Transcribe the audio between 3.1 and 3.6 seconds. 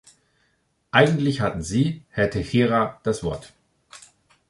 Wort.